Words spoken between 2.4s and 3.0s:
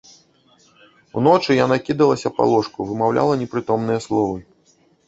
ложку,